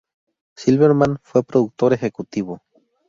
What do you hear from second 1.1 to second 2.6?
fue productor ejecutivo.